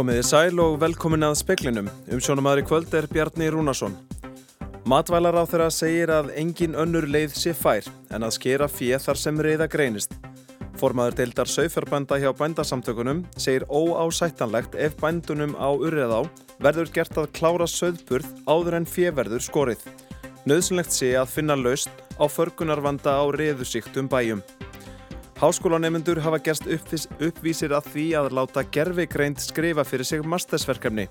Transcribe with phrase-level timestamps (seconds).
[0.00, 1.88] Komiði sæl og velkomin að speklinum.
[2.08, 3.92] Um sjónumadri kvöld er Bjarni Rúnarsson.
[4.88, 9.20] Matvælar á þeirra segir að engin önnur leið sé fær en að skera fjöð þar
[9.20, 10.14] sem reyða greinist.
[10.80, 16.22] Formaður deildar sögfjarbænda hjá bændasamtökunum segir óásættanlegt ef bændunum á urreðá
[16.64, 19.84] verður gert að klára söðburð áður en fjöverður skorið.
[20.48, 24.40] Nauðsynlegt sé að finna laust á förgunarvanda á reyðusíktum bæjum.
[25.40, 31.06] Háskólanemundur hafa gerst uppvísir að því að láta gerfigreind skrifa fyrir sig mastersverkefni.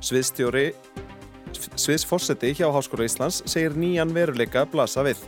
[0.00, 0.70] Sviðstjóri,
[1.76, 5.20] sviðsforseti hjá Háskóla Íslands segir nýjan veruleika blasa við.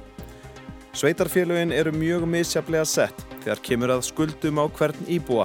[0.97, 5.45] Sveitarfélögin eru mjög misjaflega sett þegar kemur að skuldum á hvern íbúa.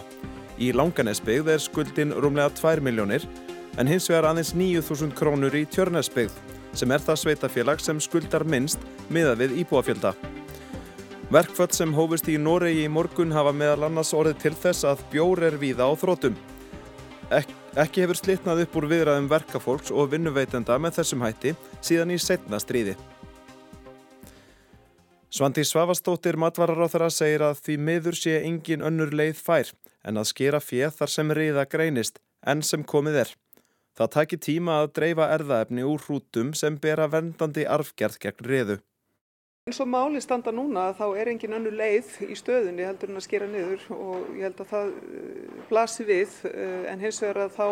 [0.55, 3.27] Í Langanesbyggð er skuldin rúmlega 2 miljónir
[3.75, 6.39] en hins vegar aðeins 9.000 krónur í Tjörnesbyggð
[6.71, 8.79] sem er það sveitarfélag sem skuldar minnst
[9.11, 10.15] miða við íbúafjölda.
[11.33, 15.39] Verkföll sem hófust í Noregi í morgun hafa meðal annars orðið til þess að bjór
[15.47, 16.35] er víða á þrótum.
[17.33, 17.49] Ek
[17.81, 22.61] ekki hefur slitnað upp úr viðræðum verkafólks og vinnuveitenda með þessum hætti síðan í setna
[22.61, 22.93] stríði.
[25.33, 29.73] Svandi Svavastóttir matvarar á þeirra segir að því miður sé engin önnur leið fær
[30.05, 33.35] en að skera fjöð þar sem riða greinist enn sem komið er.
[33.97, 38.83] Það takir tíma að dreifa erðaefni úr hrútum sem bera vendandi arfgerð gegn riðu.
[39.63, 43.23] Eins og máli standa núna þá er engin önnu leið í stöðunni heldur en að
[43.23, 47.53] skera niður og ég held að það eh, blasi við eh, en hins vegar að
[47.55, 47.67] þá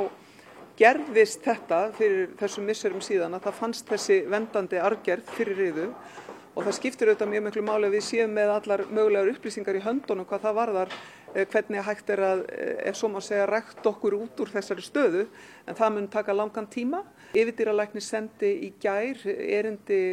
[0.80, 6.64] gerðist þetta fyrir þessum misserum síðan að það fannst þessi vendandi argerð fyrir riðu og
[6.64, 10.32] það skiptir auðvitað mjög miklu máli að við séum með allar mögulegar upplýsingar í höndunum
[10.32, 10.98] hvað það varðar
[11.36, 12.48] eh, hvernig hægt er að,
[12.88, 15.28] ef svo maður segja, rækt okkur út úr þessari stöðu
[15.68, 17.04] en það mun taka langan tíma.
[17.36, 20.04] Yfirdýralækni sendi í gær erindi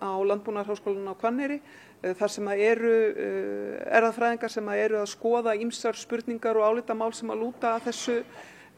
[0.00, 5.98] á Landbúnaðarháskólan á Kvanneri eh, þar sem eru eh, erðafræðingar sem eru að skoða ímsar
[5.98, 8.16] spurningar og álitamál sem að lúta að þessu,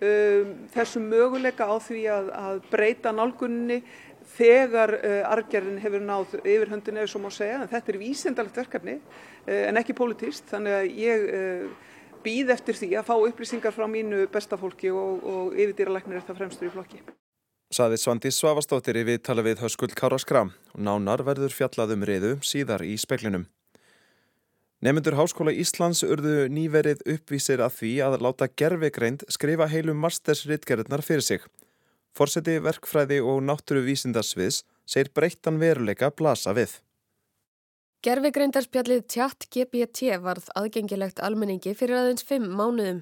[0.01, 3.83] um, þessu möguleika á því að, að breyta nálgunni
[4.39, 8.59] þegar uh, argerðin hefur náð yfir höndinu eða svo má segja en þetta er vísendalegt
[8.61, 8.99] verkefni
[9.49, 11.87] en ekki politist þannig að ég uh,
[12.25, 16.69] býð eftir því að fá upplýsingar frá mínu bestafólki og, og yfirdýralæknir er það fremstur
[16.69, 17.03] í flokki.
[17.69, 22.81] Saði Svandi Svavastóttir í viðtala við Höskuld Kára Skram og nánar verður fjallaðum riðu síðar
[22.81, 23.45] í speklinum.
[24.81, 31.27] Nefnendur Háskóla Íslands urðu nýverið uppvísir að því að láta gerfegreind skrifa heilum mastersritgerðnar fyrir
[31.27, 31.45] sig.
[32.17, 36.79] Forseti verkfræði og náttúruvísindarsviðs segir breyttan veruleika blasa við.
[38.07, 43.01] Gervigreindarspjallið tjatt GPT varð aðgengilegt almenningi fyrir aðeins fimm mánuðum.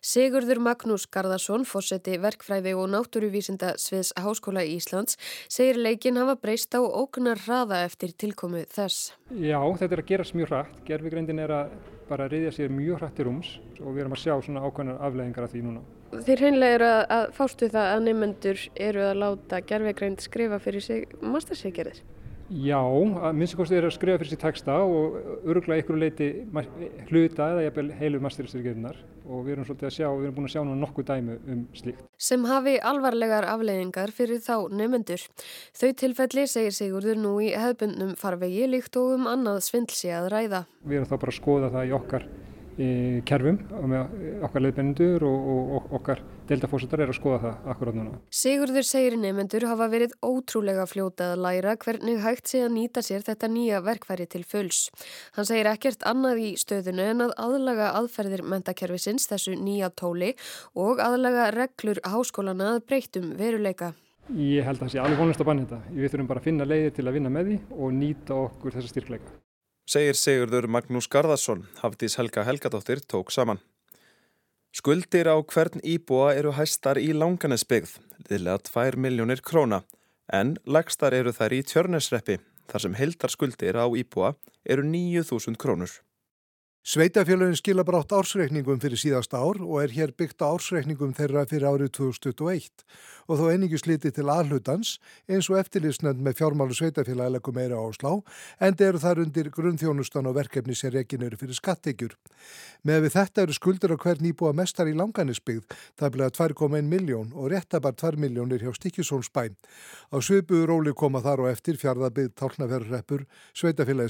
[0.00, 5.20] Sigurður Magnús Garðarsson, fórseti verkfræði og náttúruvísinda Sviðs Háskóla Íslands,
[5.52, 9.12] segir leikin hafa breyst á ókunar hraða eftir tilkomu þess.
[9.36, 10.82] Já, þetta er að gerast mjög hratt.
[10.88, 11.78] Gervigreindin er að
[12.08, 15.44] bara reyðja sér mjög hratt í rúms og við erum að sjá svona ákveðnar afleggingar
[15.44, 15.88] af því núna.
[16.24, 20.88] Þeir hreinlega eru að, að fástu það að nefnendur eru að láta gervigreind skrifa fyrir
[20.88, 22.00] sig mastersveikjarðir.
[22.48, 26.28] Já, að minnstakosti er að skrifa fyrir sér texta og öruglega ykkur leiti
[27.10, 28.96] hluta eða jafnvel heilu masterstyrkirnar
[29.28, 31.60] og við erum svolítið að sjá, við erum búin að sjá núna nokkuð dæmu um
[31.76, 32.06] slíkt.
[32.16, 35.26] Sem hafi alvarlegar afleiðingar fyrir þá nefnendur.
[35.76, 40.64] Þau tilfelli segir Sigurður nú í hefbundnum farvegi líkt og um annað svindlsi að ræða.
[40.88, 42.28] Við erum þá bara að skoða það í okkar
[42.78, 42.90] í
[43.28, 43.60] kerfum
[43.92, 48.18] með okkar leiðbennendur og, og, og okkar deildafósutar er að skoða það akkurát núna.
[48.34, 53.24] Sigurður segir nefnendur hafa verið ótrúlega fljótað að læra hvernig hægt sé að nýta sér
[53.26, 54.82] þetta nýja verkfæri til fulls.
[55.36, 60.34] Hann segir ekkert annað í stöðunu en að aðlaga aðferðir mentakerfisins þessu nýja tóli
[60.74, 63.92] og aðlaga reglur háskólana að breytum veruleika.
[64.28, 65.82] Ég held að það sé alveg vonast að banna þetta.
[65.96, 68.92] Við þurfum bara að finna leiði til að vinna með því og nýta okkur þessa
[68.92, 69.38] styrkleika
[69.88, 73.62] segir Sigurður Magnús Garðarsson, Hafdís Helga Helgadóttir tók saman.
[74.78, 77.96] Skuldir á hvern íbúa eru hæstar í langanesbyggð,
[78.28, 79.80] liðlega 2 miljónir króna,
[80.30, 82.36] en legstar eru þær í tjörnesreppi,
[82.70, 85.90] þar sem heldar skuldir á íbúa eru 9.000 krónur.
[86.88, 91.68] Sveitafélagin skila brátt ársreikningum fyrir síðasta ár og er hér byggt á ársreikningum þeirra fyrir
[91.68, 92.70] árið 2021
[93.28, 94.94] og þó einingu sliti til aðhlutans
[95.28, 98.14] eins og eftirlýsnend með fjármálu sveitafélagilegu meira áslá
[98.64, 102.14] en þeir eru þar undir grunnþjónustan og verkefni sem reygin eru fyrir skattekjur.
[102.88, 105.68] Með við þetta eru skuldur á hvern íbúa mestar í langanisbyggð,
[106.00, 109.60] það bleið 2,1 miljón og réttabar 2 miljónir hjá Stikisónsbæn.
[110.08, 114.08] Á svipuðu róli koma þar og eftir fjárðabygg tálnaferðarreppur, sveitafélagi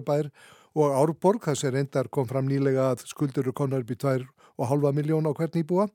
[0.00, 0.30] Reykjanesbær
[0.74, 4.92] og Árborg, þess að reyndar kom fram nýlega að skuldur eru konar upp í 2,5
[4.94, 5.88] miljón á hvern íbúa,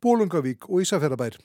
[0.00, 1.36] Bólungavík og Ísafjörðabær.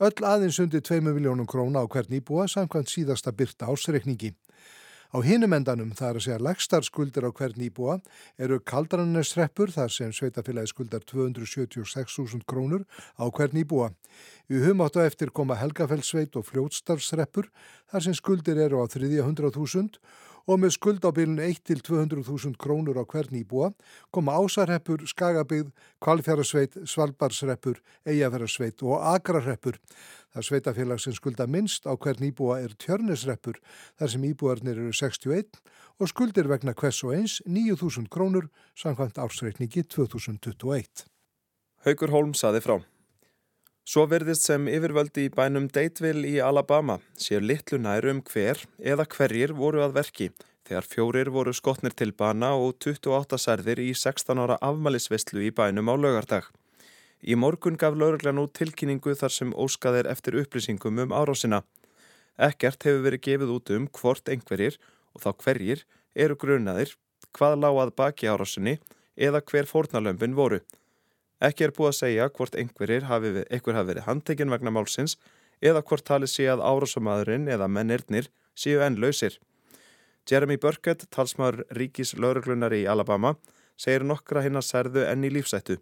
[0.00, 4.34] Öll aðeins undir 2 miljónum króna á hvern íbúa samkvæmt síðasta byrta ásreikningi.
[5.14, 8.00] Á hinumendanum, það er að segja legstar skuldir á hvern íbúa,
[8.36, 12.84] eru kaldrannestreppur þar sem sveitafélagi skuldar 276.000 krónur
[13.16, 13.92] á hvern íbúa.
[14.50, 17.48] Við höfum átt á eftir koma Helgafellsveit og fljótstarfsreppur
[17.88, 19.96] þar sem skuldir eru á 300.000
[20.46, 23.72] og með skuld á bylun 1-200.000 krónur á hvern íbúa
[24.14, 25.72] koma Ásarreppur, Skagabygð,
[26.02, 29.80] Kvalfjárasveit, Svalbarsreppur, Eyjafjárasveit og Agrarreppur.
[30.32, 33.58] Það sveitafélag sem skulda minnst á hvern íbúa er Tjörnesreppur
[33.98, 35.60] þar sem íbúarnir eru 61
[35.98, 41.06] og skuldir vegna hvers og eins 9.000 krónur samkvæmt ársreikningi 2021.
[41.86, 42.80] Haugur Holm saði frá.
[43.86, 49.04] Svo verðist sem yfirvöldi í bænum Dateville í Alabama séu litlu næru um hver eða
[49.12, 50.24] hverjir voru að verki
[50.66, 55.86] þegar fjórir voru skotnir til bana og 28 særðir í 16 ára afmælisvestlu í bænum
[55.86, 56.48] á lögardag.
[57.22, 61.60] Í morgun gaf lauruglan út tilkynningu þar sem óskaðir eftir upplýsingum um árásina.
[62.42, 64.80] Ekkert hefur verið gefið út um hvort einhverjir
[65.14, 65.84] og þá hverjir
[66.26, 66.96] eru grunaðir,
[67.30, 68.80] hvað láað baki árásinni
[69.14, 70.58] eða hver fórnalömpin voru.
[71.44, 75.18] Ekki er búið að segja hvort einhverjir hafi, einhver hafi verið handtekinn vegna málsins
[75.60, 79.36] eða hvort talið sé að árásamadurinn eða mennirnir séu enn lausir.
[80.26, 83.36] Jeremy Burkett, talsmaður ríkis lauruglunar í Alabama,
[83.76, 85.76] segir nokkra hinn að særðu enn í lífsættu.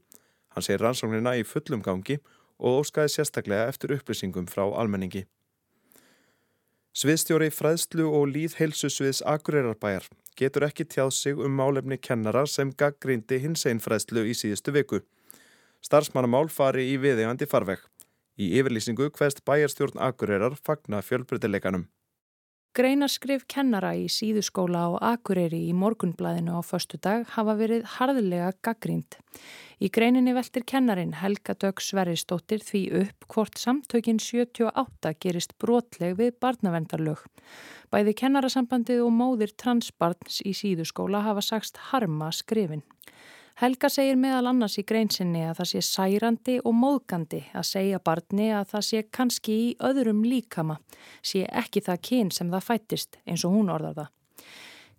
[0.54, 2.18] Hann segir rannsóknina í fullum gangi
[2.58, 5.24] og óskaði sérstaklega eftir upplýsingum frá almenningi.
[6.94, 10.06] Sviðstjóri fræðslu og líðheilsusviðs Akureyrar
[10.38, 15.00] getur ekki tjáð sig um málefni kennara sem gaggrindi hins einn fræðslu í síðustu viku.
[15.84, 17.82] Starfsmannamál fari í viðegandi farveg.
[18.40, 21.84] Í yfirlýsingu hverst bæjarstjórn Akureyrar fagna fjölbreytileikanum.
[22.74, 29.18] Greinaskrif kennara í síðuskóla á Akureyri í morgunblæðinu á förstu dag hafa verið harðilega gaggrínd.
[29.78, 36.34] Í greininni veltir kennarin Helga Dögg Sverristóttir því upp hvort samtökin 78 gerist brotleg við
[36.42, 37.20] barnavendarlög.
[37.92, 42.82] Bæði kennarasambandið og móðir transbarns í síðuskóla hafa sagst harma skrifin.
[43.54, 48.48] Helga segir meðal annars í greinsinni að það sé særandi og móðgandi að segja barni
[48.50, 50.80] að það sé kannski í öðrum líkama,
[51.22, 54.10] sé ekki það kyn sem það fættist eins og hún orðar það.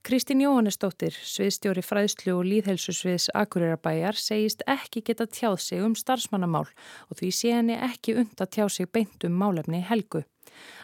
[0.06, 6.70] Kristín Jóhannesdóttir, sviðstjóri fræðslu og líðhelsusviðs Akureyrabæjar, segist ekki geta tjáð sig um starfsmannamál
[7.10, 10.24] og því sé henni ekki und að tjá sig beint um málefni Helgu.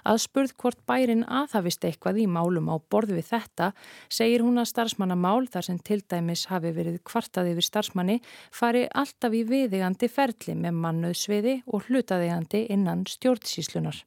[0.08, 3.72] Að spurð hvort bærin aðhafist eitthvað í málum á borð við þetta
[4.10, 8.20] segir hún að starfsmannamál þar sem til dæmis hafi verið kvartað yfir starfsmanni
[8.52, 14.04] fari alltaf í viðigandi ferli með mannuðsviði og hlutaðigandi innan stjórnsíslunar.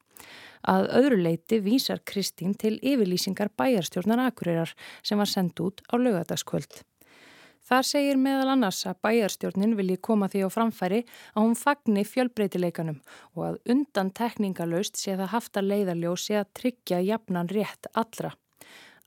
[0.65, 4.73] Að öðru leiti vísar Kristín til yfirlýsingar bæjarstjórnar Akureyrar
[5.05, 6.85] sem var sendt út á lögadagskvöld.
[7.65, 11.01] Þar segir meðal annars að bæjarstjórnin vilji koma því á framfæri
[11.33, 12.99] að hún fagni fjölbreytileikanum
[13.33, 18.35] og að undan tekningalöst sé það haft að leiðarljósi að tryggja jafnan rétt allra.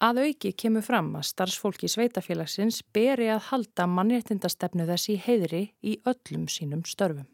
[0.02, 5.96] Að auki kemur fram að starfsfólki sveitafélagsins beri að halda mannréttindastefnu þess í heiðri í
[6.06, 7.26] öllum sínum störfum.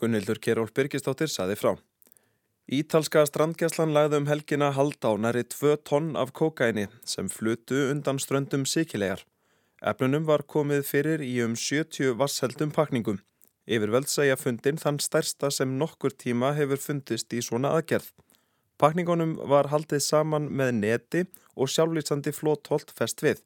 [0.00, 1.74] Gunnildur Keról Birgistóttir saði frá.
[2.70, 8.20] Ítalska strandgæslan lagði um helgina hald á næri 2 tonn af kokaini sem flutu undan
[8.22, 9.24] ströndum síkilegar.
[9.80, 13.22] Efnunum var komið fyrir í um 70 vassheldum pakningum.
[13.64, 18.10] Yfirveld segja fundin þann stærsta sem nokkur tíma hefur fundist í svona aðgerð.
[18.76, 21.22] Pakningunum var haldið saman með neti
[21.56, 23.40] og sjálflýsandi flótholt fest við.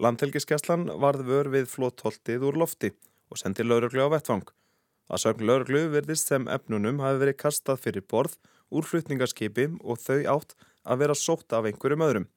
[0.00, 2.94] Landhelgiskeslan varð vör við flótholtið úr lofti
[3.28, 4.46] og sendi lauruglu á vettvang.
[5.12, 8.40] Að sögn lauruglu verðist sem efnunum hafi verið kastað fyrir borð
[8.72, 10.56] úr flutningarskipi og þau átt
[10.88, 12.28] að vera sótt af einhverjum öðrum.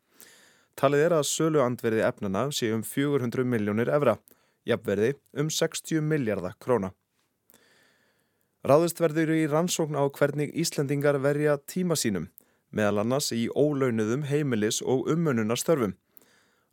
[0.80, 4.18] Talið er að söluandverði efnana sé um 400 miljónir evra,
[4.68, 6.92] jafnverði um 60 miljardar króna.
[8.62, 12.30] Ráðist verður í rannsókn á hvernig Íslendingar verja tíma sínum,
[12.70, 15.96] meðal annars í ólaunuðum heimilis og umönunarstörfum.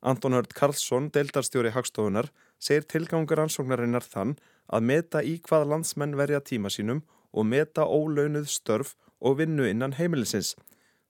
[0.04, 2.28] Anton Hörd Karlsson, deildarstjóri Hagstofunar,
[2.60, 4.36] segir tilgangur rannsóknarinnar þann
[4.68, 7.02] að meta í hvað landsmenn verja tíma sínum
[7.32, 10.54] og meta ólaunuð störf og vinnu innan heimilisins.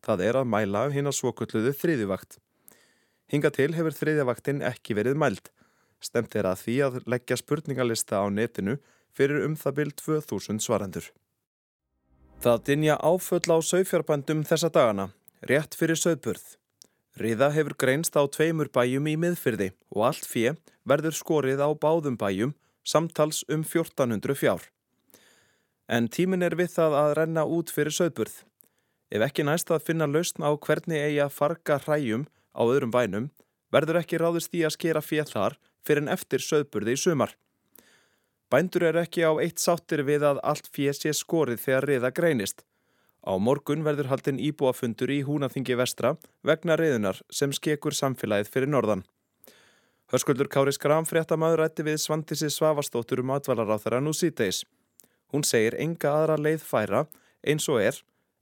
[0.00, 2.38] Það er að mæla hinn að svokulluðu þriðjuvakt.
[3.28, 5.50] Hinga til hefur þriðjavaktinn ekki verið mæld.
[6.00, 8.78] Stemt er að því að leggja spurningalista á netinu
[9.12, 11.08] fyrir um það byrj 2000 svarendur.
[12.38, 15.08] Það dinja áföll á sögfjárbændum þessa dagana,
[15.42, 16.54] rétt fyrir sögburð.
[17.18, 20.54] Riða hefur greinst á tveimur bæjum í miðfyrði og allt fjö
[20.86, 22.54] verður skorið á báðum bæjum
[22.86, 24.62] samtals um 1400 fjár.
[25.88, 28.44] En tímin er við það að renna út fyrir sögburð.
[29.10, 32.26] Ef ekki næst að finna lausn á hvernig eigi að farga hræjum
[32.58, 33.28] á öðrum bænum
[33.72, 37.36] verður ekki ráðist í að skera fél þar fyrir en eftir söðburði í sumar.
[38.50, 42.64] Bændur er ekki á eitt sáttir við að allt fél sé skorið þegar riða greinist.
[43.20, 46.14] Á morgun verður haldinn íbúafundur í Húnaþingi vestra
[46.46, 49.04] vegna reyðunar sem skekur samfélagið fyrir norðan.
[50.08, 54.62] Hörskuldur Kári Skram fréttamaður rætti við Svandisi Svavastóttur um atvallaráþara nú síðdeis.
[55.28, 57.04] Hún segir enga aðra leið færa
[57.44, 57.98] eins og er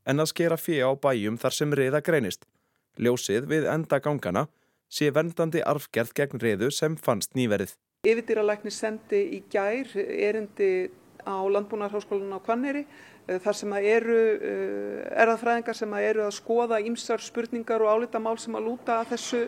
[0.07, 2.47] en að skera fyrir á bæjum þar sem reyða greinist.
[2.97, 4.47] Ljósið við enda gangana
[4.89, 7.75] sé vendandi arfgerð gegn reyðu sem fannst nýverið.
[8.07, 10.89] Yfirdýralækni sendi í gær erindi
[11.27, 12.85] á Landbúnarháskólan á Kvanneri
[13.27, 18.39] eh, þar sem eru eh, erðafræðingar sem eru að skoða ímsar spurningar og álita mál
[18.39, 19.41] sem að lúta að þessu,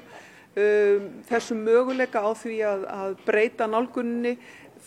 [0.58, 4.34] um, þessu möguleika á því að, að breyta nálgunni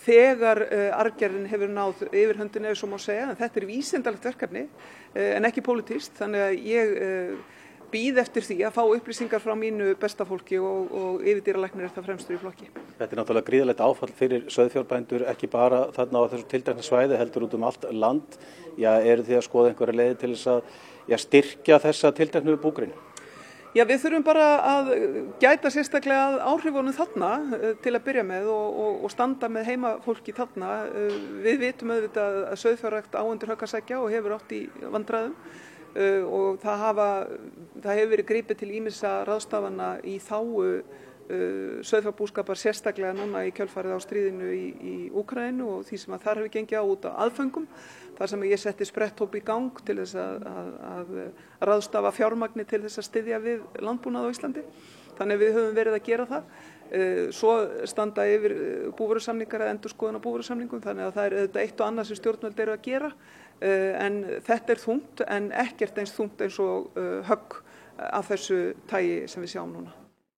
[0.01, 4.27] þegar uh, argerðin hefur náð yfir höndinu eða svo má segja en þetta er vísendalegt
[4.29, 7.57] verkefni uh, en ekki politist þannig að ég uh,
[7.91, 12.37] býð eftir því að fá upplýsingar frá mínu bestafólki og, og yfirdýralæknir er það fremstur
[12.37, 12.71] í flokki.
[12.97, 17.47] Þetta er náttúrulega gríðalegt áfall fyrir söðfjárbændur ekki bara þarna á þessu tildækna svæði heldur
[17.47, 18.41] út um allt land.
[18.79, 20.75] Já, eru þið að skoða einhverja leiði til þess að
[21.11, 22.93] já, styrkja þessa tildæknu búgrinn?
[23.71, 24.89] Já, við þurfum bara að
[25.39, 30.35] gæta sérstaklega áhrifunum þarna eh, til að byrja með og, og, og standa með heimafólki
[30.35, 30.71] þarna.
[30.91, 31.13] Eh,
[31.45, 35.37] við vitum auðvitað að söðfjárrækt áendur höggasækja og hefur átt í vandraðum
[35.91, 37.07] og það, hafa,
[37.83, 43.97] það hefur verið gripið til ímissa ráðstafana í þáu uh, söðfjarbúskapar sérstaklega núna í kjölfarið
[43.97, 47.11] á stríðinu í, í Úkrænu og því sem að þar hefur gengið á út á
[47.25, 47.67] aðfengum
[48.17, 51.13] þar sem ég setti spretthóp í gang til þess að, að, að
[51.71, 54.65] ráðstafa fjármagnir til þess að styðja við landbúnað á Íslandi.
[55.17, 56.51] Þannig við höfum verið að gera það.
[56.91, 57.53] Uh, svo
[57.87, 58.55] standa yfir
[58.99, 62.19] búverusamningar að endur skoðan á búverusamningum þannig að það er auðvitað eitt og annað sem
[62.19, 63.11] stjórnvöld eru að gera.
[63.11, 67.59] Eh, en þetta er þungt en ekkert eins þungt eins og eh, högg
[68.01, 69.91] af þessu tægi sem við sjáum núna.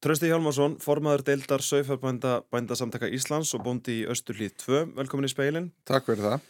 [0.03, 4.82] Trösti Hjálmarsson, formaður deildar Söifarbænda bændasamtaka Íslands og bóndi í Östurlíð 2.
[4.98, 5.70] Velkomin í speilin.
[5.88, 6.50] Takk fyrir það.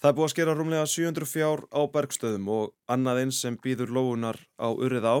[0.00, 3.92] Það er búið að skera rúmlega 700 fjár á bergstöðum og annað eins sem býður
[3.92, 5.16] lóunar á urrið á.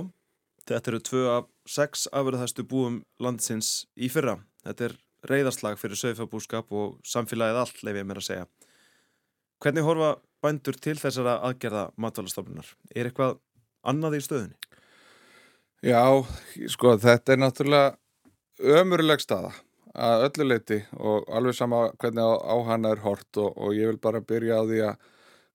[0.64, 4.38] Þetta eru tvö af sex afurðaðastu búum landsins í fyrra.
[4.64, 4.96] Þetta er
[5.28, 8.48] reyðarslag fyrir söifabúskap og samfélagið allt, leif ég mér að segja.
[9.60, 10.10] Hvernig horfa
[10.44, 12.70] bændur til þessara aðgerða matvælastofnunar?
[12.94, 13.38] Er eitthvað
[13.84, 14.74] annað í stöðunni?
[15.84, 16.00] Já,
[16.72, 19.50] sko þetta er náttúrulega ömurleg staða
[19.94, 23.92] að öllu leiti og alveg sama hvernig á, á hana er hort og, og ég
[23.92, 25.10] vil bara byrja á því að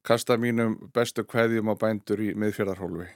[0.05, 3.09] kasta mínum bestu kveðjum á bændur í miðfjörðarhólfi.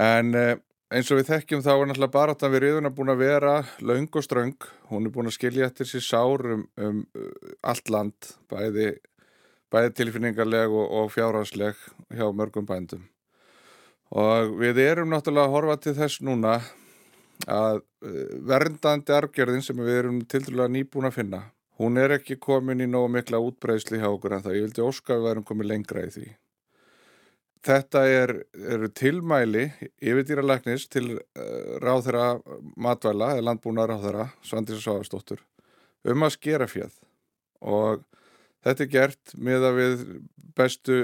[0.00, 0.56] En eh,
[0.92, 4.08] eins og við þekkjum þá er náttúrulega bara að við erum búin að vera laung
[4.10, 7.02] og ströng, hún er búin að skilja eftir sér sár um, um
[7.62, 8.94] allt land, bæði
[9.72, 11.78] bæði tilfinningarleg og, og fjárhansleg
[12.12, 13.06] hjá mörgum bændum.
[14.12, 16.58] Og við erum náttúrulega að horfa til þess núna
[17.48, 21.42] að eh, verndandi arfgerðin sem við erum til dæla nýbúin að finna,
[21.80, 25.16] hún er ekki komin í nógu mikla útbreysli hjá okkur en það ég vildi óska
[25.16, 26.28] að við erum komið lengra í því.
[27.62, 28.32] Þetta er,
[28.74, 29.68] eru tilmæli
[30.02, 32.40] yfirdýralæknis til uh, ráðherra
[32.74, 35.44] matvæla eða landbúna ráðherra, Svandis og Sáastóttur,
[36.02, 36.96] um að skera fjöð
[37.62, 38.02] og
[38.62, 40.04] Þetta er gert með að við
[40.56, 40.98] bestu,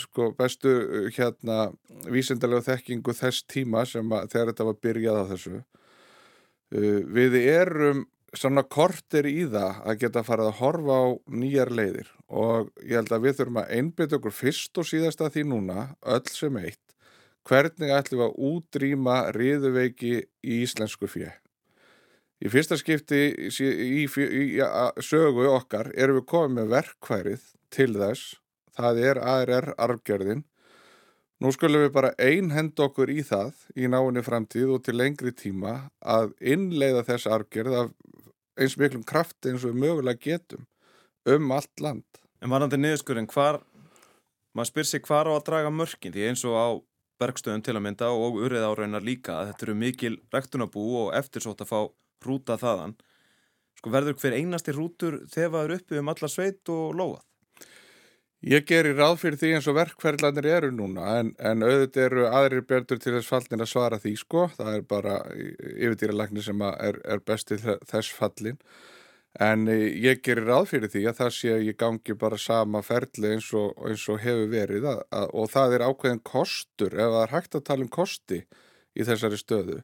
[0.00, 0.72] sko, bestu
[1.14, 1.68] hérna,
[2.10, 5.60] vísendalega þekkingu þess tíma sem að, þegar þetta var byrjað á þessu.
[6.74, 8.02] Uh, við erum
[8.34, 11.06] svona kortir í það að geta farið að horfa á
[11.38, 15.36] nýjar leiðir og ég held að við þurfum að einbita okkur fyrst og síðast að
[15.36, 16.96] því núna, öll sem eitt,
[17.46, 21.30] hvernig ætlum við að útrýma riðuveiki í íslensku fjö.
[22.42, 27.92] Í fyrsta skipti í, í, í, í sögu okkar erum við komið með verkværið til
[27.94, 28.34] þess,
[28.74, 30.42] það er ARR arfgerðin.
[31.42, 35.74] Nú skulum við bara einhend okkur í það í náinni framtíð og til lengri tíma
[36.00, 37.94] að innleiða þess arfgerð af
[38.60, 40.66] eins miklum kraft eins og við mögulega getum
[41.26, 42.06] um allt land.
[42.42, 43.60] En varandi niðurskurinn, hvar,
[44.54, 46.68] maður spyr sig hvar á að draga mörkin því eins og á
[47.22, 51.62] bergstöðum til að mynda og urrið áraunar líka að þetta eru mikil rektunabú og eftirsótt
[51.64, 51.80] að fá
[52.26, 52.96] rúta þaðan.
[53.78, 57.22] Sko verður hver einasti rútur þefaður uppi um alla sveit og lóað?
[58.44, 62.66] Ég gerir ráð fyrir því eins og verkferðlanir eru núna en, en auðvitað eru aðrir
[62.68, 67.22] björður til þess fallin að svara því sko, það er bara yfirdýralækni sem er, er
[67.24, 68.58] bestið þess fallin
[69.40, 73.32] en ég gerir ráð fyrir því að það sé að ég gangi bara sama ferli
[73.32, 77.20] eins og, eins og hefur verið að, að, og það er ákveðin kostur ef það
[77.22, 78.42] er hægt að tala um kosti
[78.92, 79.80] í þessari stöðu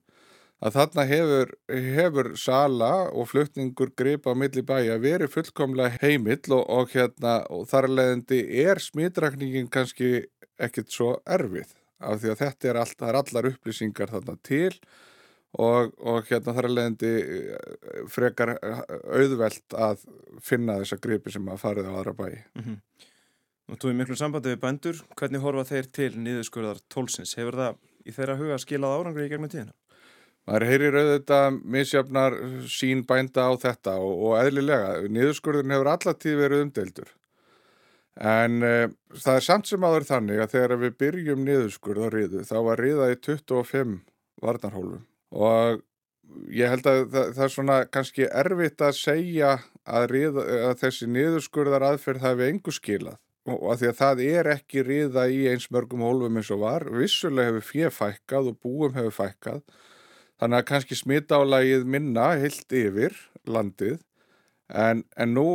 [0.61, 1.52] að þarna hefur,
[1.97, 7.69] hefur sala og flutningur gripa á milli bæja verið fullkomlega heimill og, og, hérna, og
[7.71, 10.26] þar leðandi er smitrakningin kannski
[10.61, 14.73] ekkit svo erfið af því að þetta er, all, er allar upplýsingar þarna til
[15.59, 18.85] og, og hérna þar leðandi eh, frekar eh,
[19.17, 20.05] auðvelt að
[20.45, 22.40] finna þessa gripi sem að farið á aðra bæji.
[22.55, 22.79] Mm -hmm.
[23.71, 27.37] Nú tóðum miklu sambandi við bændur, hvernig horfa þeir til niðurskurðar tólsins?
[27.38, 29.75] Hefur það í þeirra huga skilað árangri í gegnum tíðina?
[30.49, 32.37] Maður heyrir auðvitað misjafnar
[32.71, 37.13] sín bænda á þetta og, og eðlilega, niðurskurðin hefur allatíð verið umdeildur.
[38.21, 42.43] En uh, það er samt sem aður þannig að þegar við byrjum niðurskurð á riðu
[42.49, 43.95] þá var riða í 25
[44.43, 45.07] varnarhólfum.
[45.31, 45.81] Og
[46.55, 49.53] ég held að það, það er svona kannski erfitt að segja
[49.85, 53.21] að, riða, að þessi niðurskurðar aðferð hafi engu skilað.
[53.51, 56.85] Og að því að það er ekki riða í eins mörgum hólfum eins og var.
[56.93, 59.63] Vissulega hefur fjö fækkað og búum hefur fækkað
[60.41, 63.99] Þannig að kannski smittálægið minna heilt yfir landið
[64.73, 65.47] en, en nú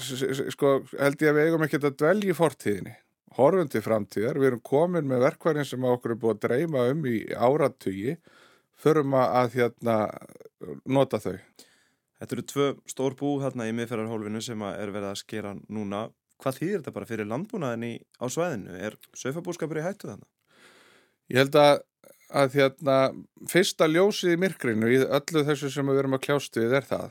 [0.00, 2.94] sko, held ég að við eigum ekki að dvelja í fortíðinni.
[3.36, 7.06] Horfum til framtíðar, við erum komin með verkværin sem okkur er búið að dreyma um
[7.08, 8.16] í áratögi,
[8.82, 9.94] förum að hérna,
[10.84, 11.38] nota þau.
[12.18, 16.04] Þetta eru tvö stór bú hérna í miðferðarhólfinu sem er verið að skera núna.
[16.42, 18.76] Hvað þýðir þetta bara fyrir landbúnaðinni á svæðinu?
[18.76, 20.28] Er söfabúskapur í hættu þannig?
[21.32, 21.74] Ég held að
[22.32, 22.96] að hérna,
[23.50, 27.10] fyrsta ljósið í myrkrinu í öllu þessu sem við erum að kljást við er það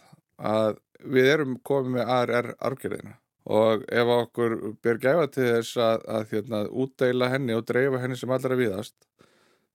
[0.52, 3.16] að við erum komið með ARR arfgerðina.
[3.52, 8.18] Og ef okkur ber gæfa til þess að, að hérna, útdeila henni og dreifa henni
[8.20, 8.96] sem allra viðast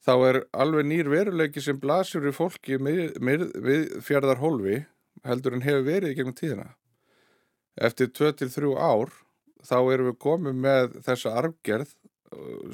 [0.07, 4.85] þá er alveg nýr veruleiki sem blasur í fólki við fjörðar hólfi
[5.27, 6.69] heldur en hefur verið í gegnum tíðina.
[7.77, 9.11] Eftir 2-3 ár
[9.67, 11.97] þá erum við komið með þessa arfgerð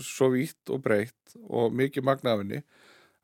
[0.03, 2.63] svo vítt og breytt og mikið magnafinni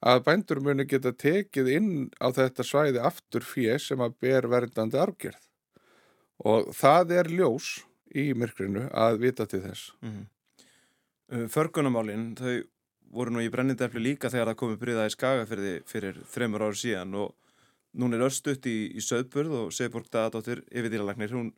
[0.09, 1.92] að bændur muni geta tekið inn
[2.23, 5.45] á þetta svæði aftur fyrir sem að ber verðandi arfgerð
[6.49, 7.71] og það er ljós
[8.14, 10.26] í myrkrinu að vita til þess mm -hmm.
[11.28, 12.62] Förgunamálinn þau
[13.12, 17.14] voru nú í brennindefli líka þegar það komi bryða í skagafyrði fyrir þreymur árið síðan
[17.14, 17.35] og
[17.92, 21.52] núna er östutt í, í söðburð og Seborg Dagadóttir yfir dýralagnir, hún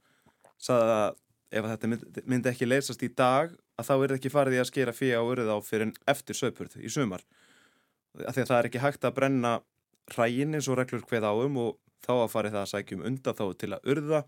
[0.59, 1.19] saði að
[1.51, 4.71] ef þetta myndi, myndi ekki leysast í dag að þá er ekki farið í að
[4.71, 7.25] skera fyrir á örið á fyrir eftir söpurð í sumar
[8.27, 9.55] af því að það er ekki hægt að brenna
[10.15, 13.45] hrægin eins og reglur hveð áum og þá að farið það að sækjum undan þá
[13.61, 14.23] til að urða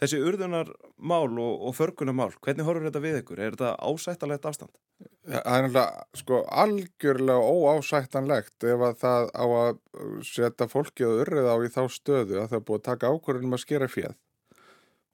[0.00, 3.42] þessi urðunarmál og, og förgunarmál hvernig horfur þetta við ykkur?
[3.42, 4.74] Er þetta ásættanlegt afstand?
[5.24, 9.78] Það er náttúrulega sko algjörlega óásættanlegt ef að það á að
[10.26, 13.56] setja fólkið að urða á í þá stöðu að það er búið að taka ákvörðunum
[13.58, 14.18] að skera fjöð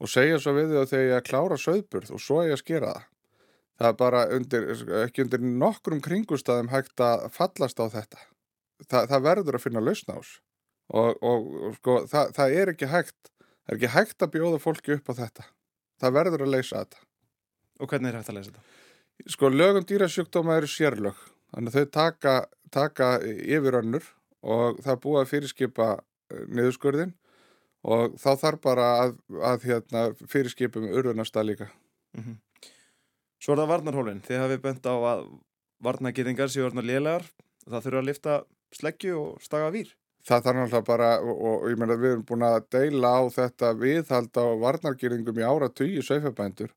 [0.01, 2.63] og segja svo við þau að þegar ég að klára söðburð og svo ég að
[2.65, 3.09] skera það
[3.81, 4.69] það er bara undir,
[5.07, 8.21] ekki undir nokkrum kringustæðum hægt að fallast á þetta.
[8.85, 10.35] Þa, það verður að finna lausna ás
[10.91, 14.61] og, og, og sko, það, það er ekki hægt, það er ekki hægt að bjóða
[14.61, 15.47] fólki upp á þetta.
[16.01, 17.03] Það verður að leysa þetta.
[17.81, 18.67] Og hvernig er hægt að leysa þetta?
[19.31, 22.35] Sko, lögum dýrasjúkdóma eru sérlög, þannig að þau taka,
[22.73, 27.15] taka yfir önnur og það búið að fyrirskipa eh, niðurskurðin
[27.83, 29.15] og þá þarf bara að,
[29.53, 31.71] að hérna, fyrirskipum urðunasta líka.
[32.17, 32.71] Mm -hmm.
[33.41, 34.25] Svo er það varnarhólinn.
[34.27, 35.25] Þið hafið bent á að
[35.81, 37.25] varnagýringar séu varnar lélegar.
[37.65, 38.43] Það þurfa að lifta
[38.77, 39.95] sleggju og staga výr.
[40.21, 43.73] Það þarf náttúrulega bara, og, og ég meina við erum búin að deila á þetta
[43.81, 46.75] viðhald á varnargýringum í ára tugi sögfabændur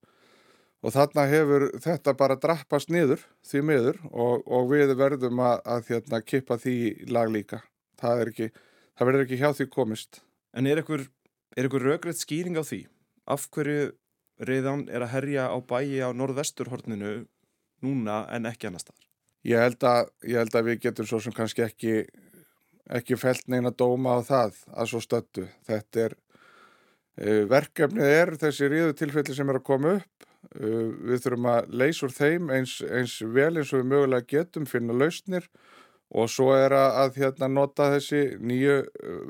[0.83, 5.91] og þarna hefur þetta bara drappast niður því miður og, og við verðum að, að
[5.91, 6.77] hérna, kippa því
[7.11, 7.59] lag líka.
[7.99, 8.49] Það, ekki,
[8.95, 10.23] það verður ekki hjá því komist.
[10.53, 11.07] En er ykkur,
[11.57, 12.83] ykkur röggreitt skýring á því?
[13.25, 13.93] Af hverju
[14.43, 17.23] reyðan er að herja á bæi á norðvesturhorninu
[17.83, 19.07] núna en ekki annar staðar.
[19.43, 21.95] Ég held að, ég held að við getum svo sem kannski ekki,
[22.99, 25.47] ekki felt neina dóma á það að svo stöldu.
[25.67, 26.15] Þetta er,
[27.17, 30.29] uh, verkefnið er þessi ríðu tilfelli sem er að koma upp.
[30.53, 34.69] Uh, við þurfum að leysa úr þeim eins, eins vel eins og við mögulega getum,
[34.69, 35.49] finna lausnir
[36.13, 38.81] og svo er að, að hérna, nota þessi nýju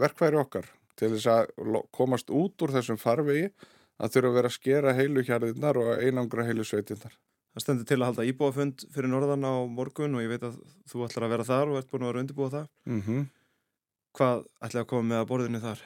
[0.01, 0.67] verkværi okkar
[0.99, 3.49] til þess að komast út úr þessum farvegi
[4.01, 7.15] að þurfa að vera að skera heilu hjarðinnar og einangra heilu sveitinnar.
[7.53, 10.57] Það stendur til að halda íbúafund fyrir norðan á morgun og ég veit að
[10.89, 12.69] þú ætlar að vera þar og ert búin að vera undirbúa það.
[12.89, 13.27] Mm -hmm.
[14.17, 15.83] Hvað ætlaði að koma með að borðinu þar?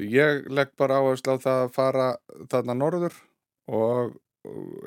[0.00, 2.06] Ég legg bara áherslu á það að fara
[2.50, 3.14] þarna norður
[3.68, 4.16] og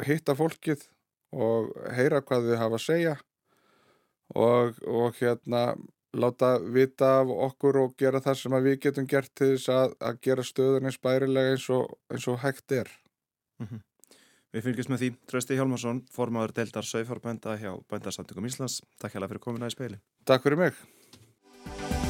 [0.04, 0.88] hitta fólkið
[1.32, 3.16] og heyra hvað við hafa að segja
[4.36, 5.76] og, og hérna
[6.14, 10.20] láta vita af okkur og gera það sem við getum gert til þess að, að
[10.28, 12.92] gera stöðun eins bærilega eins og, eins og hægt er.
[13.60, 13.84] Mm -hmm.
[14.54, 15.10] Við fylgjumst með því.
[15.32, 18.82] Trösti Hjálmarsson, formadur deildar Söifarbænda hjá Bændarsamtökum Íslands.
[19.02, 20.00] Takk hjá það fyrir komina í speili.
[20.26, 22.03] Takk fyrir mig.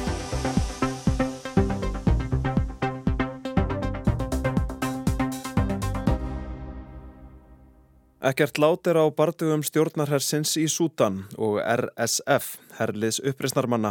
[8.24, 13.90] Ekkert lát er á bardugum stjórnarhersins í Sútan og RSF, herliðs uppreysnarmanna.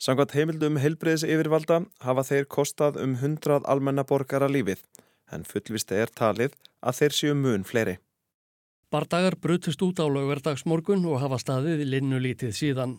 [0.00, 4.80] Sangvað heimildum heilbriðis yfirvalda hafa þeir kostað um hundrað almennaborgara lífið,
[5.28, 7.98] en fullvist er talið að þeir séu mun fleiri.
[8.88, 12.98] Bardagar brutust út á laugardagsmorgun og hafa staðið linnulítið síðan.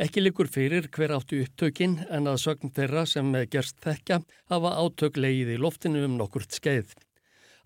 [0.00, 5.20] Ekki likur fyrir hver áttu upptökin en að sögn þeirra sem gerst þekka hafa átök
[5.20, 6.96] leið í loftinu um nokkurt skeið.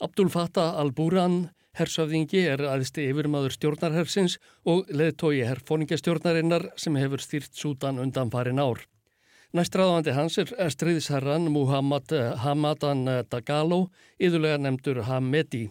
[0.03, 1.45] Abdul Fattah al-Buran,
[1.79, 8.83] hersöfðingi, er aðisti yfirmaður stjórnarhersins og leðtói herfóningastjórnarinnar sem hefur stýrt sútan undan farin ár.
[9.53, 15.67] Næstræðandi hans er stríðsherran Muhammad Hamadan Dagalo, yðurlega nefndur Hamedi.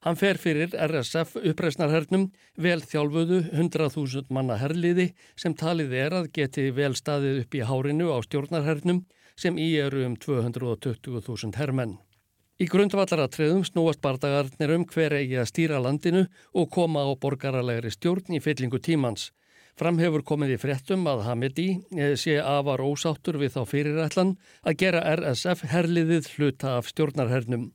[0.00, 6.70] Hann fer fyrir RSF uppreysnarhernum vel þjálfuðu 100.000 manna herliði sem talið er að geti
[6.72, 9.02] vel staðið upp í hárinu á stjórnarhernum
[9.36, 11.98] sem í eru um 220.000 hermenn.
[12.60, 17.88] Í grundvallara treðum snúast bardagarnir um hver eigi að stýra landinu og koma á borgaralegri
[17.94, 19.30] stjórn í fyllingu tímans.
[19.80, 24.76] Fram hefur komið í fréttum að Hamidi eh, sé afar ósáttur við þá fyrirætlan að
[24.82, 27.70] gera RSF herliðið hluta af stjórnarhernum.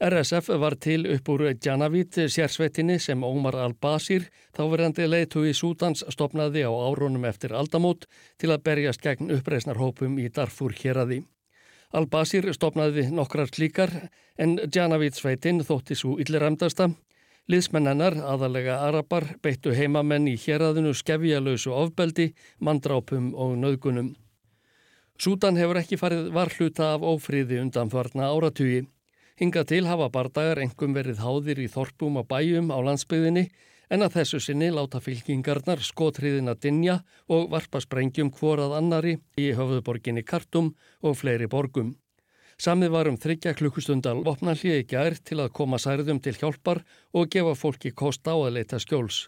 [0.00, 6.64] RSF var til upp úr Janavit sérsveitinni sem Ómar al-Basir, þáverandi leitu í Sútans, stopnaði
[6.64, 8.08] á árunum eftir aldamót
[8.40, 11.22] til að berjast gegn uppreisnarhópum í Darfur hér að því.
[11.92, 13.90] Al-Basir stopnaði nokkrar klíkar
[14.40, 16.88] en Janavit sveitin þótti svo ylliramdasta.
[17.52, 22.30] Liðsmennennar, aðalega arabar, beittu heimamenn í héræðinu skefjalösu ofbeldi,
[22.64, 24.14] mandrápum og nöðgunum.
[25.20, 28.86] Sútan hefur ekki farið varhluta af ófríði undan farna áratugi.
[29.36, 33.50] Hinga til hafa bardagar engum verið háðir í þorpum og bæjum á landsbyðinni
[33.92, 40.24] en að þessu sinni láta fylkingarnar skotriðina dinja og varpa sprengjum hvorað annari í höfðuborginni
[40.24, 41.92] Kartum og fleiri borgum.
[42.62, 47.30] Samið var um þryggja klukkustundal vopnallið í gær til að koma særðum til hjálpar og
[47.32, 49.26] gefa fólki kost á að leita skjóls.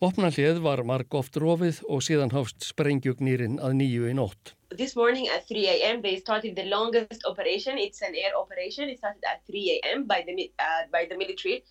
[0.00, 4.54] Vopnallið var marg oft rofið og síðan hafst sprengjugnýrin að nýju í nótt.
[4.76, 6.00] this morning at 3 a.m.
[6.00, 7.76] they started the longest operation.
[7.76, 8.88] It's an air operation.
[8.88, 10.06] It started at 3 a.m.
[10.06, 10.24] by
[10.58, 11.64] uh, by the military,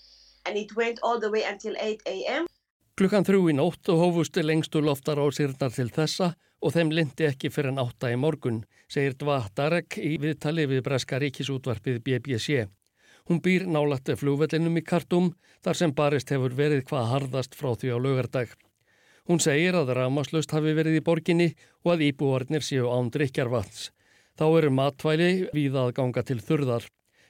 [0.46, 2.48] and it went all the way until 8 a.m.
[3.00, 7.30] Klukkan þrjú í nótt og hófustu lengstu loftar á sírnar til þessa og þeim lindi
[7.30, 12.66] ekki fyrir en átta í morgun, segir Dva Darek í viðtali við Breska ríkisútvarpið BBC.
[13.30, 15.32] Hún býr nálatte flúvellinum í kartum
[15.64, 18.52] þar sem barist hefur verið hvað harðast frá því á lögardag.
[19.30, 21.50] Hún segir að rámaslust hafi verið í borginni
[21.86, 23.92] og að íbúarnir séu án drikjarvats.
[24.34, 26.88] Þá eru matvæli við að ganga til þurðar.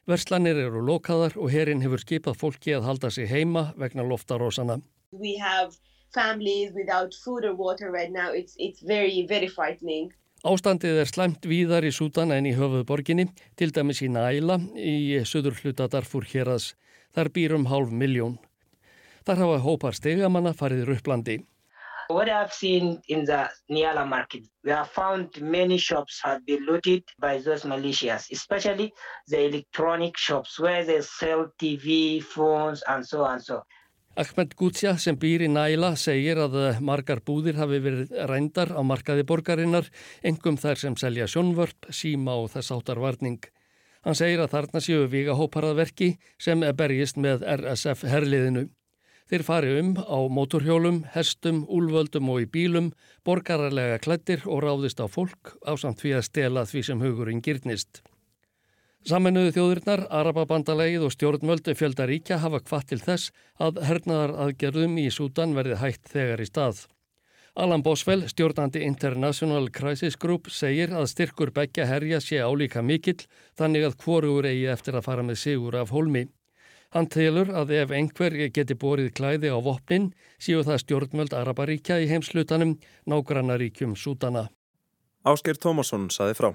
[0.09, 4.79] Verslanir eru lokaðar og herin hefur skipað fólki að halda sig heima vegna loftarósana.
[5.11, 5.77] We have
[6.15, 8.33] families without food or water right now.
[8.33, 10.09] It's, it's very, very frightening.
[10.49, 13.27] Ástandið er slæmt víðar í Sútan en í höfuðborginni,
[13.59, 16.71] til dæmis í Næla í söður hluta Darfur héras.
[17.13, 18.39] Þar býrum hálf miljón.
[19.27, 21.41] Þar hafa hópar stegamanna farið rupplandi.
[22.09, 27.03] What I've seen in the Niala market, we have found many shops have been looted
[27.19, 28.91] by those militias, especially
[29.27, 33.61] the electronic shops where they sell TV, phones and so on so.
[34.17, 39.27] Ahmed Gutsja sem býr í Næla segir að margar búðir hafi verið rændar á markaði
[39.29, 39.85] borgarinnar,
[40.25, 43.37] engum þær sem selja sjónvörp, síma og þess áttar varning.
[44.01, 48.65] Hann segir að þarna séu vigahóparaðverki sem berjist með RSF herliðinu.
[49.29, 52.87] Þeir fari um á móturhjólum, hestum, úlvöldum og í bílum,
[53.21, 58.01] borgararlega klættir og ráðist á fólk á samt því að stela því sem hugurinn gyrnist.
[59.05, 63.29] Saminuðu þjóðurnar, Arababandalegið og stjórnvöldu fjöldaríkja hafa hvað til þess
[63.61, 66.81] að hernaðar aðgerðum í Sútan verði hægt þegar í stað.
[67.53, 73.21] Alan Boswell, stjórnandi International Crisis Group, segir að styrkur begja herja sé álíka mikill
[73.59, 76.25] þannig að hvorugur eigi eftir að fara með sigur af hólmi.
[76.89, 80.07] Hann telur að ef einhver geti borið klæði á vopnin
[80.41, 84.47] séu það stjórnmöld Araparíkja í heimslutanum nágrannaríkjum Sútana.
[85.21, 86.49] Ásker Tómasson saði frá.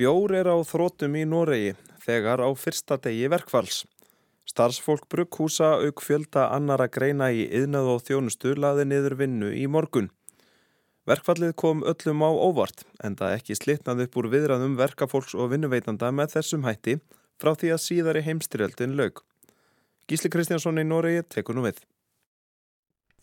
[0.00, 1.76] Bjór er á þrótum í Noregi
[2.08, 3.84] þegar á fyrsta degi verkfalls.
[4.48, 10.08] Starfsfólk brugghúsa auk fjölda annara greina í yðnað og þjónustu laði niður vinnu í morgun.
[11.04, 16.08] Verkfallið kom öllum á óvart en það ekki slitnað upp úr viðræðum verkafólks og vinnuveitanda
[16.16, 16.94] með þessum hætti
[17.36, 19.20] frá því að síðari heimstyrjaldin lög.
[20.08, 21.82] Gísli Kristjánsson í Noregi tekur nú við.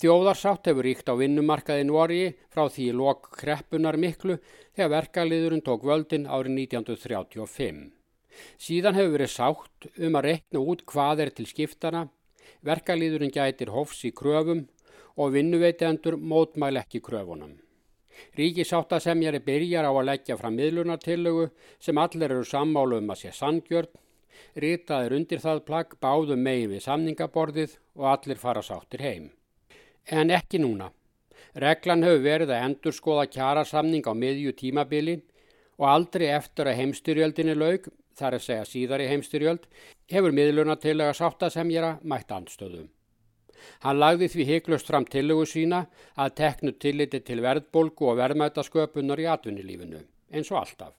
[0.02, 4.38] Þjóðarsátt hefur ríkt á vinnumarkaði Noregi frá því lok kreppunar miklu
[4.76, 7.82] þegar verkaliðurinn tók völdin árið 1935.
[8.62, 12.06] Síðan hefur verið sátt um að rekna út hvað er til skiptana,
[12.62, 14.68] verkaliðurinn gætir hofs í kröfum
[15.18, 17.58] og vinnuveitendur mótmæl ekki kröfunum.
[18.38, 23.92] Ríkisáttasemjari byrjar á að leggja fram miðlunartillögu sem allir eru sammálu um að sé sangjörn,
[24.56, 29.30] ritaður undir það plagg báðum megin við samningaborðið og allir fara sáttir heim.
[30.06, 30.92] En ekki núna.
[31.56, 35.18] Reglan hefur verið að endur skoða kjara samning á miðju tímabili
[35.82, 39.68] og aldrei eftir að heimstyrjöldinni laug, þar að segja síðar í heimstyrjöld,
[40.12, 42.90] hefur miðluna til að sáttasemjara mætt andstöðum.
[43.84, 49.28] Hann lagði því heiklust fram tillögu sína að teknu tilliti til verðbolgu og verðmætasköpunar í
[49.34, 50.02] atvinnilífinu,
[50.34, 50.96] eins og alltaf.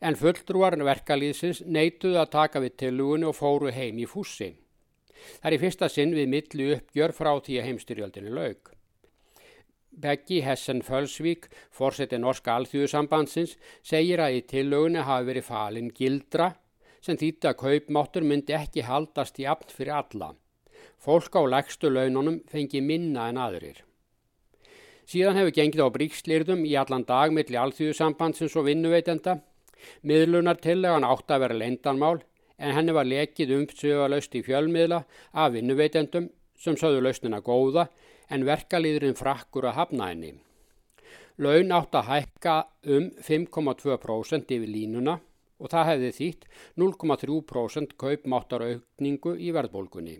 [0.00, 4.54] En fulltrúarinn verkalýðsins neituðu að taka við tillögunni og fóru heim í fússi.
[5.40, 8.70] Það er í fyrsta sinn við milli uppgjör frá því að heimstyrjöldinni laug.
[10.00, 16.52] Beggi Hessen Fölsvík, fórseti Norska Alþjóðsambandsins, segir að í tillögunni hafi verið falin gildra
[17.04, 20.30] sem þýtti að kaupmáttur myndi ekki haldast í aft fyrir alla.
[21.00, 23.78] Fólk á legstu laununum fengi minna en aðrir.
[25.08, 29.38] Síðan hefur gengið á bríkslýrðum í allan dag millir Alþjóðsambandsins og vinnuveitenda.
[30.04, 32.20] Miðlunar tillegan átt að vera leindanmál
[32.60, 35.00] en henni var lekið umtsögalaust í fjölmiðla
[35.32, 36.28] af vinnuveitendum
[36.60, 37.88] sem sögðu lausnina góða
[38.28, 40.34] en verkalýðurinn frakkur að hafna henni.
[41.40, 42.56] Laun átt að hækka
[42.92, 45.16] um 5,2% yfir línuna
[45.60, 46.50] og það hefði þýtt
[46.84, 50.18] 0,3% kaupmáttaraukningu í verðbólgunni.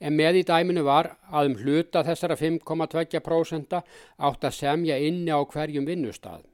[0.00, 5.42] En með í dæminu var að um hluta þessara 5,2% átt að semja inni á
[5.42, 6.44] hverjum vinnustad.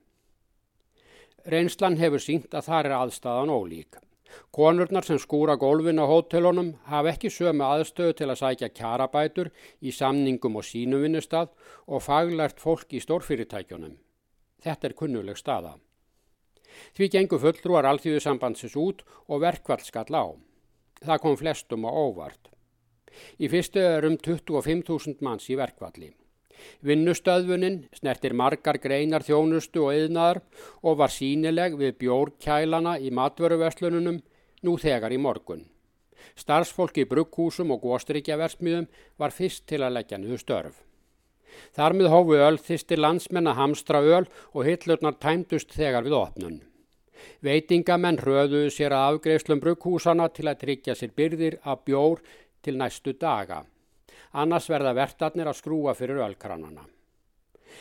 [1.45, 3.99] Reynslan hefur sínt að það er aðstæðan ólík.
[4.51, 9.51] Konurnar sem skúra gólfin á hótelunum hafa ekki sömu aðstöðu til að sækja kjarabætur
[9.85, 11.53] í samningum og sínum vinnustad
[11.87, 13.99] og faglært fólk í stórfyrirtækjunum.
[14.65, 15.77] Þetta er kunnuleg staða.
[16.97, 20.25] Því gengur fulltrúar alþjóðu sambandsins út og verkvall skall á.
[21.05, 22.54] Það kom flestum á óvart.
[23.39, 26.13] Í fyrstu er um 25.000 manns í verkvalli.
[26.85, 30.41] Vinnustöðvunin snertir margar greinar þjónustu og yðnaðar
[30.83, 34.21] og var sínileg við bjórkælana í matvöruverslununum
[34.65, 35.65] nú þegar í morgun.
[36.41, 38.89] Starfsfólki í brugghúsum og góstrykjaversmiðum
[39.21, 40.77] var fyrst til að leggja niður störf.
[41.75, 46.63] Þar með hófu öllþistir landsmenn að hamstra öll og hillurnar tæmdust þegar við opnun.
[47.45, 52.25] Veitingamenn hröðuðu sér að afgreifslum brugghúsana til að tryggja sér byrðir af bjór
[52.65, 53.63] til næstu daga
[54.35, 56.85] annars verða vertarnir að skrúa fyrir ölkranana.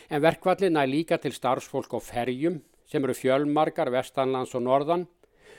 [0.10, 5.08] En verkvallin er líka til starfsfólk á ferjum sem eru fjölmarkar vestanlands og norðan.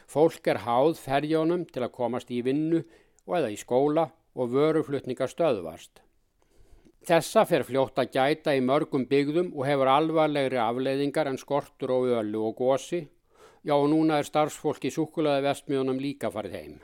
[0.07, 2.85] Fólk er háð ferjónum til að komast í vinnu
[3.27, 6.03] og eða í skóla og vöruflutningar stöðvast.
[7.05, 12.09] Þessa fer fljótt að gæta í mörgum byggðum og hefur alvarlegri afleiðingar en skortur og
[12.21, 13.05] ölu og gósi.
[13.65, 16.81] Já og núna er starfsfólk í sukulæði vestmjónum líka farið heim.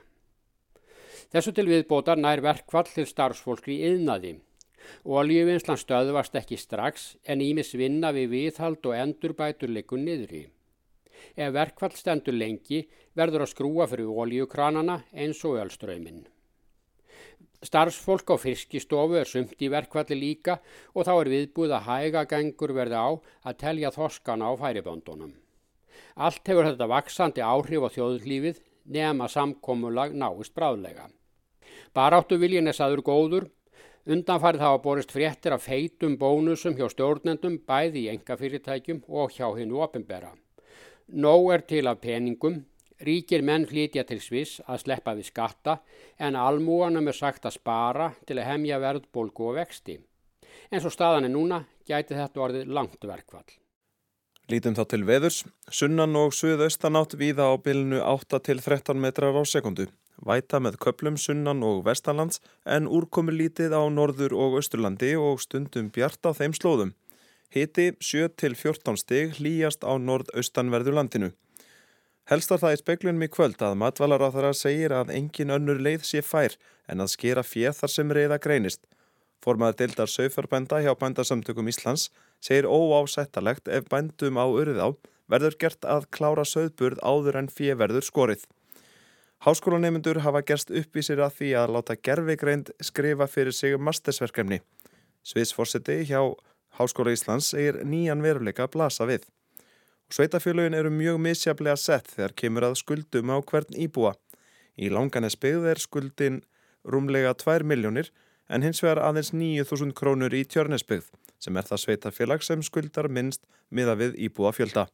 [1.30, 4.32] Þessu til viðbótar nær verkvall til starfsfólk í yðnaði.
[5.06, 10.48] Oljuvinslan stöðvast ekki strax en ímis vinna við viðhald og endurbætur leikur niðri.
[11.36, 12.80] Ef verkvall stendur lengi
[13.14, 16.24] verður að skrúa fyrir oljukranana eins og ölströyminn.
[17.62, 20.58] Starfsfólk á fiskistofu er sumt í verkvalli líka
[20.96, 23.10] og þá er viðbúð að hæga gengur verði á
[23.46, 25.36] að telja þoskana á færiböndunum.
[26.16, 28.62] Allt hefur þetta vaksandi áhrif á þjóðlífið
[28.98, 31.06] nema samkómulag náist bráðlega.
[31.94, 33.46] Baráttu viljin er saður góður.
[34.10, 39.82] Undanfarið hafa borist fréttir af feitum bónusum hjá stjórnendum bæði í engafyrirtækjum og hjá hennu
[39.82, 40.30] opimbera.
[41.10, 42.62] Nó er til af peningum.
[43.00, 45.78] Ríkir menn flytja til Sviss að sleppa við skatta
[46.18, 49.96] en almúanum er sagt að spara til að hemja verðbólgu og vexti.
[50.70, 53.48] En svo staðan er núna gæti þetta orðið langt verkvall.
[54.50, 55.42] Lítum þá til veðurs.
[55.70, 59.88] Sunnan og suðaustanátt víða á bilinu 8 til 13 metrar á sekundu
[60.26, 65.90] væta með köplum sunnan og vestanlands en úrkomi lítið á norður og austurlandi og stundum
[65.94, 66.94] bjart á þeim slóðum.
[67.50, 71.32] Hiti 7-14 stig hlýjast á norð-austanverðu landinu.
[72.30, 76.54] Helstar það í speklunum í kvöld að matvalar segir að engin önnur leið sé fær
[76.86, 78.84] en að skera fjeð þar sem reyða greinist.
[79.42, 82.10] Formaður deildar sögfarbænda hjá bændasamtökum Íslands
[82.44, 84.92] segir óásættalegt ef bændum á urðá
[85.32, 88.44] verður gert að klára söðburð áður en fjeð verður skorið.
[89.40, 94.58] Háskólaneymyndur hafa gerst uppvísir að því að láta gerfigreind skrifa fyrir sig mastersverkefni.
[95.24, 96.20] Sviðsforseti hjá
[96.76, 99.24] Háskóla Íslands segir nýjan veruleika að blasa við.
[100.12, 104.12] Sveitafélagin eru mjög misjaflega sett þegar kemur að skuldum á hvern íbúa.
[104.76, 106.40] Í langanes byggð er skuldin
[106.84, 108.12] rúmlega 2 miljónir
[108.52, 111.08] en hins vegar aðeins 9.000 krónur í tjörnesbyggð
[111.40, 114.90] sem er það sveitafélag sem skuldar minnst miða við íbúa fjölda.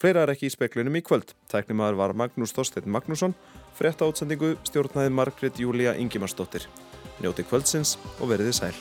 [0.00, 1.34] Fleira er ekki í speklunum í kvöld.
[1.52, 3.34] Tæknimaður var Magnús Þorstein Magnússon,
[3.76, 6.64] frétta átsendingu stjórnaði Margret Júlia Ingimarsdóttir.
[7.20, 8.72] Njóti kvöldsins og veriði sæl.